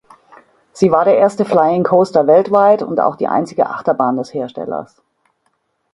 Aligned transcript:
Sie 0.73 0.89
war 0.91 1.05
der 1.05 1.19
erste 1.19 1.45
Flying 1.45 1.83
Coaster 1.83 2.25
weltweit 2.25 2.81
und 2.81 2.99
auch 2.99 3.15
die 3.17 3.27
einzige 3.27 3.67
Achterbahn 3.69 4.17
des 4.17 4.33
Herstellers. 4.33 4.99